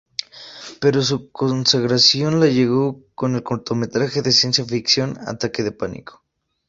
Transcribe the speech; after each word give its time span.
Pero 0.81 1.03
su 1.03 1.29
consagración 1.29 2.39
le 2.39 2.55
llegó 2.55 3.03
con 3.13 3.35
el 3.35 3.43
cortometraje 3.43 4.23
de 4.23 4.31
ciencia 4.31 4.65
ficción 4.65 5.15
"¡Ataque 5.27 5.61
de 5.61 5.73
pánico! 5.73 6.23